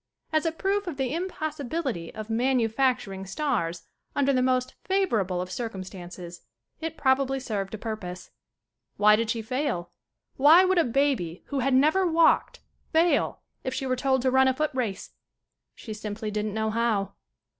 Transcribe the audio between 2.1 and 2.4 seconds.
of